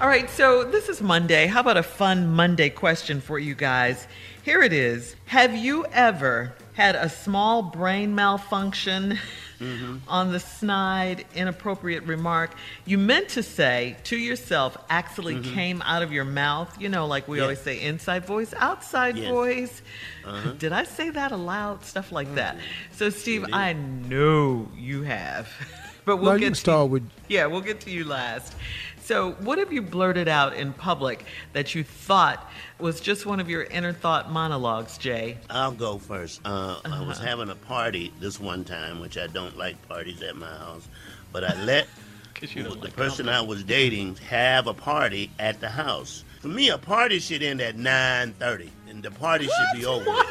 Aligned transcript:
All 0.00 0.08
right, 0.08 0.28
so 0.28 0.64
this 0.64 0.88
is 0.88 1.00
Monday. 1.00 1.46
How 1.46 1.60
about 1.60 1.76
a 1.76 1.82
fun 1.82 2.28
Monday 2.34 2.68
question 2.68 3.20
for 3.20 3.38
you 3.38 3.54
guys? 3.54 4.06
Here 4.42 4.60
it 4.62 4.72
is 4.72 5.16
Have 5.26 5.56
you 5.56 5.86
ever 5.92 6.52
had 6.74 6.94
a 6.96 7.08
small 7.08 7.62
brain 7.62 8.14
malfunction 8.14 9.18
Mm-hmm. 9.60 9.98
on 10.08 10.32
the 10.32 10.40
snide, 10.40 11.24
inappropriate 11.34 12.02
remark 12.02 12.50
you 12.84 12.98
meant 12.98 13.28
to 13.30 13.42
say 13.42 13.96
to 14.04 14.16
yourself 14.16 14.76
actually 14.90 15.36
Mhm. 15.36 15.54
came 15.54 15.82
out 15.82 16.02
of 16.02 16.12
your 16.12 16.24
mouth? 16.24 16.76
You 16.78 16.88
know, 16.88 17.06
like 17.06 17.28
we 17.28 17.38
Yeah. 17.38 17.44
always 17.44 17.60
say 17.60 17.80
inside 17.80 18.26
voice, 18.26 18.52
outside 18.58 19.16
Yes. 19.16 19.28
voice. 19.30 19.82
Uh-huh. 20.24 20.50
Did 20.58 20.72
I 20.72 20.82
say 20.84 21.08
that 21.10 21.30
aloud? 21.32 21.84
Stuff 21.84 22.10
like 22.12 22.34
that. 22.34 22.58
So, 22.92 23.08
Steve, 23.10 23.46
I 23.52 23.72
know 23.74 24.68
you 24.76 25.04
have. 25.04 25.48
But 26.04 26.16
we'll 26.16 26.26
Well, 26.26 26.34
you 26.34 26.40
get 26.40 26.46
can 26.46 26.54
to 26.54 26.60
start 26.60 26.90
with 26.90 27.08
yeah, 27.28 27.46
we'll 27.46 27.60
get 27.62 27.80
to 27.82 27.90
you 27.90 28.04
last. 28.04 28.54
So, 29.02 29.32
what 29.32 29.58
have 29.58 29.70
you 29.70 29.82
blurted 29.82 30.28
out 30.28 30.54
in 30.54 30.72
public 30.72 31.24
that 31.52 31.74
you 31.74 31.84
thought 31.84 32.50
was 32.78 33.00
just 33.02 33.26
one 33.26 33.38
of 33.38 33.50
your 33.50 33.64
inner 33.64 33.92
thought 33.92 34.32
monologues, 34.32 34.96
Jay? 34.96 35.36
I'll 35.50 35.72
go 35.72 35.98
first. 35.98 36.40
Uh, 36.44 36.80
I 36.86 37.02
was 37.02 37.18
Uh-huh. 37.18 37.26
having 37.28 37.50
a 37.50 37.54
party 37.54 38.12
this 38.20 38.40
one 38.40 38.64
time, 38.64 39.00
which 39.00 39.18
I 39.18 39.26
don't 39.26 39.58
like 39.58 39.76
parties 39.88 40.22
at 40.22 40.36
my 40.36 40.46
house, 40.46 40.88
but 41.32 41.44
I 41.44 41.54
let 41.64 41.86
you 42.40 42.62
the 42.62 42.70
like 42.70 42.96
person 42.96 43.28
I 43.28 43.42
was 43.42 43.62
dating 43.62 44.16
have 44.28 44.66
a 44.66 44.74
party 44.74 45.30
at 45.38 45.60
the 45.60 45.68
house. 45.68 46.24
For 46.40 46.48
me, 46.48 46.70
a 46.70 46.78
party 46.78 47.18
should 47.18 47.42
end 47.42 47.60
at 47.60 47.76
nine 47.76 48.32
thirty, 48.38 48.70
and 48.88 49.02
the 49.02 49.10
party 49.10 49.44
should 49.46 49.78
be 49.80 49.84
over. 49.86 50.10
with. 50.10 50.26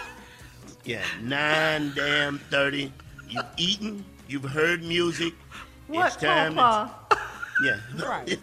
Yeah, 0.83 1.03
nine 1.21 1.91
damn 1.95 2.39
thirty. 2.39 2.91
You've 3.29 3.45
eaten, 3.57 4.03
you've 4.33 4.43
heard 4.51 4.83
music. 4.83 5.33
What, 5.87 6.07
it's 6.07 6.15
time. 6.17 6.55
To, 7.13 7.17
yeah. 7.63 7.77
Right. 8.07 8.37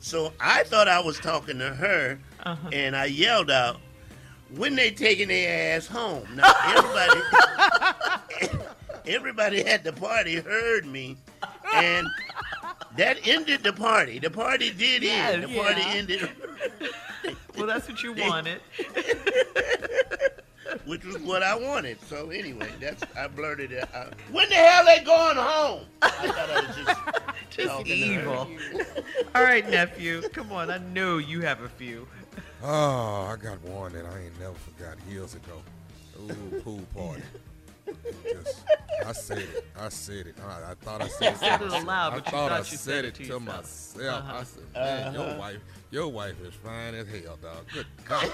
so 0.00 0.32
I 0.40 0.64
thought 0.64 0.88
I 0.88 0.98
was 0.98 1.18
talking 1.20 1.56
to 1.60 1.70
her, 1.72 2.18
Uh-huh. 2.42 2.68
and 2.72 2.96
I 2.96 3.04
yelled 3.04 3.48
out, 3.50 3.76
"When 4.56 4.74
they 4.74 4.90
taking 4.90 5.28
their 5.28 5.76
ass 5.76 5.86
home?" 5.86 6.26
Now 6.34 6.52
everybody, 6.66 8.58
everybody 9.06 9.60
at 9.64 9.84
the 9.84 9.92
party 9.92 10.36
heard 10.40 10.84
me, 10.84 11.16
and 11.72 12.08
that 12.96 13.18
ended 13.24 13.62
the 13.62 13.72
party. 13.72 14.18
The 14.18 14.30
party 14.30 14.72
did 14.72 15.04
end. 15.04 15.44
The 15.44 15.48
Yes, 15.50 15.62
party 15.64 15.82
ended, 15.98 16.28
Well, 17.56 17.68
that's 17.68 17.88
what 17.88 18.02
you 18.02 18.14
wanted. 18.14 18.60
Which 20.90 21.04
was 21.04 21.18
what 21.18 21.40
I 21.44 21.54
wanted. 21.54 21.98
So 22.08 22.30
anyway, 22.30 22.68
that's 22.80 23.04
I 23.16 23.28
blurted 23.28 23.70
it 23.70 23.88
out. 23.94 24.14
When 24.32 24.48
the 24.48 24.56
hell 24.56 24.84
they 24.84 25.04
going 25.04 25.36
home? 25.36 25.82
I 26.02 26.08
thought 26.10 26.50
I 26.50 26.66
was 26.66 26.76
just, 26.76 27.00
Just 27.50 27.68
talking 27.68 28.00
to 28.00 28.06
her. 28.06 28.20
evil. 28.20 28.48
All 29.36 29.42
right, 29.44 29.68
nephew. 29.70 30.20
Come 30.30 30.50
on. 30.50 30.68
I 30.68 30.78
know 30.78 31.18
you 31.18 31.42
have 31.42 31.60
a 31.60 31.68
few. 31.68 32.08
Oh, 32.62 33.28
I 33.32 33.36
got 33.40 33.62
one 33.62 33.92
that 33.92 34.04
I 34.04 34.18
ain't 34.18 34.40
never 34.40 34.54
forgot 34.54 34.96
years 35.08 35.36
ago. 35.36 35.62
Ooh, 36.20 36.60
pool 36.60 36.80
party. 36.94 37.22
Just, 38.32 38.64
I 39.06 39.12
said 39.12 39.38
it. 39.38 39.64
I 39.78 39.88
said 39.88 40.26
it. 40.26 40.34
I, 40.46 40.72
I 40.72 40.74
thought 40.74 41.00
I 41.02 41.08
said 41.08 41.32
You 41.32 41.38
said 41.38 41.62
it 41.62 41.72
aloud, 41.72 42.12
I 42.12 42.16
but 42.16 42.26
you 42.26 42.30
thought 42.32 42.52
I 42.52 42.58
you 42.58 42.64
said 42.64 42.78
said 42.78 43.04
it 43.04 43.20
it 43.20 43.24
to 43.26 43.40
myself. 43.40 44.24
Uh-huh. 44.24 44.38
I 44.38 44.44
said, 44.44 44.62
man, 44.74 45.14
your 45.14 45.22
Uh-huh. 45.24 45.38
wife, 45.38 45.60
your 45.90 46.08
wife 46.08 46.40
is 46.44 46.54
fine 46.54 46.94
as 46.94 47.06
hell, 47.08 47.38
dog. 47.42 47.64
Good 47.72 47.86
God. 48.08 48.30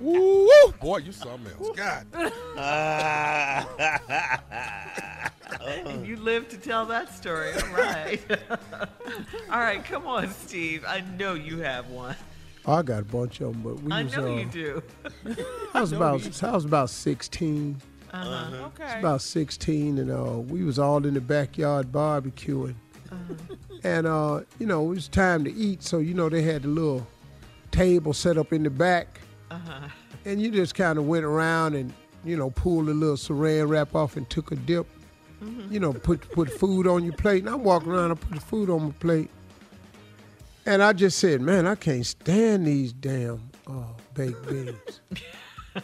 Woo, 0.00 0.46
woo. 0.46 0.72
Boy, 0.80 0.98
you 0.98 1.12
something 1.12 1.52
else. 1.52 1.70
God. 1.76 2.06
And 5.62 6.06
you 6.06 6.16
live 6.16 6.48
to 6.50 6.56
tell 6.56 6.86
that 6.86 7.12
story. 7.14 7.52
All 7.52 7.68
right. 7.74 8.20
All 9.50 9.58
right, 9.60 9.84
come 9.84 10.06
on, 10.06 10.30
Steve. 10.30 10.84
I 10.88 11.00
know 11.18 11.34
you 11.34 11.58
have 11.58 11.88
one. 11.88 12.16
I 12.66 12.82
got 12.82 13.00
a 13.02 13.04
bunch 13.04 13.40
of 13.40 13.52
them, 13.52 13.62
but 13.62 13.82
we 13.82 13.90
I 13.92 14.02
was. 14.04 14.16
know 14.16 14.32
uh, 14.34 14.36
you 14.38 14.44
do. 14.46 14.82
I 15.74 15.80
was 15.80 15.92
about. 15.98 16.42
I 16.44 16.50
was 16.52 16.64
about 16.64 16.90
sixteen. 16.90 17.80
Uh-huh. 18.12 18.68
I 18.80 18.82
was 18.84 18.98
about 18.98 19.22
sixteen, 19.22 19.98
and 19.98 20.10
uh, 20.10 20.38
we 20.38 20.64
was 20.64 20.78
all 20.78 21.04
in 21.06 21.14
the 21.14 21.20
backyard 21.20 21.90
barbecuing. 21.92 22.74
And 23.82 24.06
uh, 24.06 24.40
you 24.58 24.66
know, 24.66 24.84
it 24.84 24.94
was 24.94 25.08
time 25.08 25.44
to 25.44 25.52
eat, 25.52 25.82
so 25.82 25.98
you 25.98 26.14
know 26.14 26.28
they 26.28 26.42
had 26.42 26.62
the 26.62 26.68
little 26.68 27.06
table 27.70 28.12
set 28.12 28.36
up 28.36 28.52
in 28.52 28.62
the 28.62 28.70
back, 28.70 29.20
Uh-huh. 29.50 29.88
and 30.26 30.40
you 30.42 30.50
just 30.50 30.74
kind 30.74 30.98
of 30.98 31.06
went 31.06 31.24
around 31.24 31.74
and 31.74 31.92
you 32.24 32.36
know 32.36 32.50
pulled 32.50 32.88
a 32.88 32.92
little 32.92 33.16
saran 33.16 33.68
wrap 33.68 33.94
off 33.94 34.16
and 34.16 34.28
took 34.28 34.52
a 34.52 34.56
dip. 34.56 34.86
you 35.70 35.80
know, 35.80 35.92
put 35.94 36.30
put 36.32 36.50
food 36.50 36.86
on 36.86 37.02
your 37.04 37.14
plate. 37.14 37.42
And 37.44 37.48
I'm 37.48 37.64
walking 37.64 37.90
around, 37.92 38.10
I 38.10 38.14
put 38.14 38.34
the 38.34 38.40
food 38.40 38.68
on 38.68 38.82
my 38.84 38.90
plate. 38.92 39.30
And 40.66 40.82
I 40.82 40.92
just 40.92 41.18
said, 41.18 41.40
man, 41.40 41.66
I 41.66 41.74
can't 41.74 42.04
stand 42.04 42.66
these 42.66 42.92
damn 42.92 43.50
uh, 43.66 43.84
baked 44.14 44.46
beans. 44.48 45.00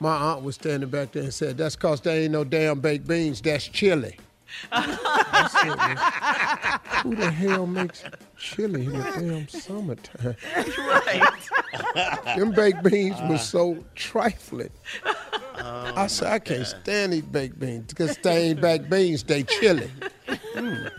my 0.00 0.16
aunt 0.16 0.42
was 0.42 0.54
standing 0.54 0.88
back 0.88 1.12
there 1.12 1.24
and 1.24 1.34
said, 1.34 1.58
that's 1.58 1.76
because 1.76 2.00
there 2.00 2.20
ain't 2.20 2.32
no 2.32 2.44
damn 2.44 2.80
baked 2.80 3.06
beans, 3.06 3.40
that's 3.40 3.66
chili. 3.66 4.16
I 4.72 5.48
said, 6.92 7.02
Who 7.02 7.14
the 7.14 7.30
hell 7.30 7.66
makes 7.66 8.02
chili 8.38 8.86
in 8.86 8.92
the 8.92 9.04
damn 9.18 9.48
summertime? 9.48 10.36
Right. 10.56 12.36
Them 12.36 12.52
baked 12.52 12.82
beans 12.82 13.20
was 13.22 13.46
so 13.46 13.84
trifling. 13.94 14.70
I 15.56 16.06
said, 16.06 16.32
I 16.32 16.38
can't 16.38 16.66
stand 16.66 17.12
these 17.12 17.22
baked 17.22 17.58
beans 17.58 17.88
because 17.88 18.16
they 18.18 18.50
ain't 18.50 18.60
baked 18.60 18.88
beans, 18.88 19.22
they 19.22 19.42
chili. 19.42 19.90
Mm. 20.54 20.90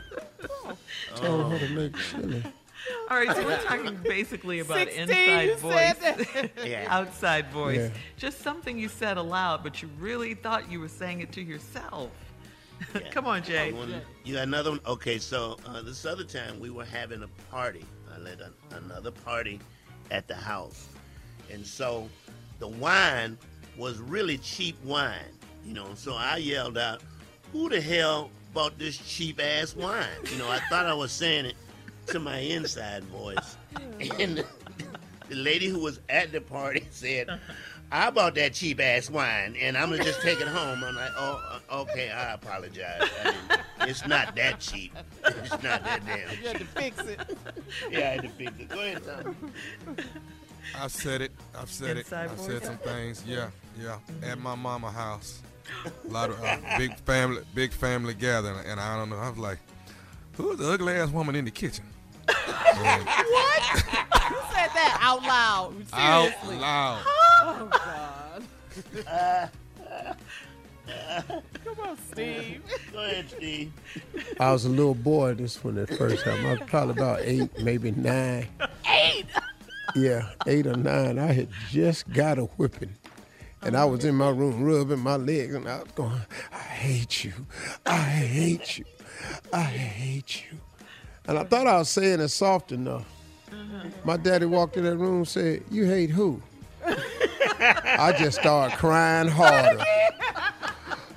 Tell 1.21 1.49
her 1.49 1.59
to 1.59 1.69
make 1.69 1.95
chili. 1.97 2.43
All 3.09 3.17
right, 3.17 3.35
so 3.35 3.45
we're 3.45 3.61
talking 3.63 3.95
basically 4.03 4.59
about 4.59 4.77
16, 4.77 5.09
inside 5.09 5.57
voice, 5.59 6.49
Yeah. 6.65 6.85
outside 6.87 7.51
voice. 7.51 7.77
Yeah. 7.77 7.89
Just 8.17 8.41
something 8.41 8.77
you 8.79 8.87
said 8.87 9.17
aloud, 9.17 9.63
but 9.63 9.81
you 9.81 9.89
really 9.99 10.33
thought 10.33 10.71
you 10.71 10.79
were 10.79 10.87
saying 10.87 11.19
it 11.19 11.31
to 11.33 11.41
yourself. 11.41 12.11
Come 13.11 13.25
on, 13.25 13.43
Jay. 13.43 13.73
One- 13.73 14.01
you 14.23 14.35
got 14.35 14.43
another 14.43 14.71
one? 14.71 14.79
Okay, 14.87 15.17
so 15.17 15.57
uh, 15.67 15.81
this 15.81 16.05
other 16.05 16.23
time 16.23 16.59
we 16.59 16.69
were 16.69 16.85
having 16.85 17.21
a 17.23 17.27
party. 17.51 17.83
I 18.15 18.17
led 18.19 18.39
a, 18.41 18.51
another 18.77 19.11
party 19.11 19.59
at 20.11 20.27
the 20.27 20.35
house. 20.35 20.87
And 21.51 21.65
so 21.65 22.07
the 22.59 22.67
wine 22.67 23.37
was 23.77 23.97
really 23.99 24.37
cheap 24.37 24.81
wine, 24.85 25.19
you 25.65 25.73
know. 25.73 25.89
So 25.95 26.13
I 26.15 26.37
yelled 26.37 26.77
out, 26.77 27.01
Who 27.51 27.67
the 27.69 27.81
hell 27.81 28.31
bought 28.53 28.77
this 28.77 28.97
cheap 28.97 29.39
ass 29.41 29.75
wine? 29.75 30.05
You 30.31 30.37
know, 30.37 30.49
I 30.49 30.59
thought 30.69 30.85
I 30.85 30.93
was 30.93 31.11
saying 31.11 31.45
it 31.45 31.55
to 32.07 32.19
my 32.19 32.37
inside 32.39 33.03
voice. 33.05 33.57
And 34.19 34.37
the, 34.37 34.45
the 35.29 35.35
lady 35.35 35.67
who 35.67 35.79
was 35.79 35.99
at 36.09 36.31
the 36.31 36.41
party 36.41 36.85
said, 36.91 37.39
I 37.91 38.09
bought 38.11 38.35
that 38.35 38.53
cheap 38.53 38.79
ass 38.79 39.09
wine 39.09 39.55
and 39.59 39.75
I'm 39.77 39.89
gonna 39.89 40.03
just 40.03 40.21
take 40.21 40.39
it 40.41 40.47
home. 40.47 40.83
I'm 40.83 40.95
like, 40.95 41.11
oh, 41.17 41.59
uh, 41.71 41.75
okay, 41.81 42.09
I 42.11 42.33
apologize. 42.33 43.01
I 43.01 43.23
didn't- 43.23 43.61
it's 43.89 44.05
not 44.07 44.35
that 44.35 44.59
cheap. 44.59 44.95
It's 45.25 45.51
not 45.51 45.83
that 45.83 46.05
damn 46.05 46.29
Cheap. 46.29 46.41
You 46.41 46.47
had 46.47 46.57
to 46.59 46.65
fix 46.65 46.99
it. 46.99 47.19
Yeah, 47.91 47.99
I 47.99 48.01
had 48.01 48.21
to 48.23 48.29
fix 48.29 48.51
it. 48.59 48.69
Go 48.69 48.79
ahead, 48.79 49.03
Tom. 49.05 49.35
I've 50.75 50.91
said 50.91 51.21
it. 51.21 51.31
I've 51.57 51.69
said 51.71 51.97
Inside 51.97 52.25
it. 52.25 52.31
I've 52.31 52.39
said 52.39 52.63
some 52.63 52.77
things. 52.77 53.23
Yeah, 53.25 53.49
yeah. 53.81 53.97
At 54.23 54.39
my 54.39 54.53
mama 54.55 54.91
house, 54.91 55.41
a 55.85 56.11
lot 56.11 56.29
of 56.29 56.43
uh, 56.43 56.57
big 56.77 56.95
family, 56.99 57.41
big 57.53 57.71
family 57.71 58.13
gathering, 58.13 58.65
and 58.65 58.79
I 58.79 58.97
don't 58.97 59.09
know. 59.09 59.17
I 59.17 59.29
was 59.29 59.37
like, 59.37 59.59
"Who's 60.33 60.57
the 60.57 60.71
ugly 60.71 60.93
ass 60.93 61.09
woman 61.09 61.35
in 61.35 61.45
the 61.45 61.51
kitchen?" 61.51 61.85
And 62.27 63.05
What? 63.05 63.61
you 64.29 64.39
said 64.51 64.69
that 64.75 64.97
out 65.01 65.21
loud. 65.23 65.73
out 65.93 66.29
Seriously. 66.31 66.57
loud. 66.57 67.01
Oh 67.41 67.69
God. 69.05 69.49
Come 71.63 71.79
on, 71.87 71.97
Steve. 72.11 72.61
Go 72.91 72.99
ahead, 73.03 73.29
Steve. 73.29 73.71
I 74.39 74.51
was 74.51 74.65
a 74.65 74.69
little 74.69 74.95
boy 74.95 75.35
this 75.35 75.63
one 75.63 75.77
at 75.77 75.89
first 75.97 76.23
time. 76.23 76.45
I 76.45 76.51
was 76.53 76.61
probably 76.67 76.93
about 76.93 77.19
eight, 77.21 77.49
maybe 77.61 77.91
nine. 77.91 78.47
Eight. 78.89 79.25
Yeah, 79.95 80.29
eight 80.47 80.65
or 80.67 80.75
nine. 80.75 81.17
I 81.19 81.31
had 81.31 81.49
just 81.69 82.09
got 82.11 82.37
a 82.39 82.43
whipping. 82.45 82.93
And 83.61 83.75
I 83.75 83.85
was 83.85 84.05
in 84.05 84.15
my 84.15 84.29
room 84.29 84.63
rubbing 84.63 84.99
my 84.99 85.17
legs 85.17 85.53
and 85.53 85.67
I 85.67 85.79
was 85.79 85.91
going, 85.93 86.21
I 86.53 86.57
hate 86.57 87.23
you. 87.23 87.33
I 87.85 87.97
hate 87.97 88.77
you. 88.77 88.85
I 89.51 89.63
hate 89.63 90.43
you. 90.49 90.57
And 91.27 91.37
I 91.37 91.43
thought 91.43 91.67
I 91.67 91.77
was 91.77 91.89
saying 91.89 92.21
it 92.21 92.29
soft 92.29 92.71
enough. 92.71 93.05
My 94.03 94.17
daddy 94.17 94.45
walked 94.45 94.77
in 94.77 94.83
that 94.85 94.97
room 94.97 95.17
and 95.17 95.27
said, 95.27 95.63
You 95.69 95.85
hate 95.85 96.09
who? 96.09 96.41
I 96.85 98.15
just 98.17 98.39
started 98.39 98.77
crying 98.77 99.27
harder. 99.27 99.83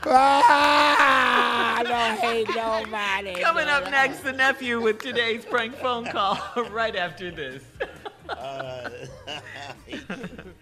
ah, 0.07 1.77
I 1.79 1.83
don't 1.85 2.19
hate 2.19 2.49
nobody. 2.55 3.41
Coming 3.41 3.69
up 3.69 3.85
next, 3.91 4.21
the 4.21 4.33
nephew 4.33 4.81
with 4.81 4.99
today's 4.99 5.45
prank 5.45 5.77
phone 5.77 6.07
call 6.07 6.39
right 6.71 6.97
after 6.97 7.31
this. 7.31 7.63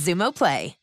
Xumo 0.00 0.32
Play. 0.32 0.79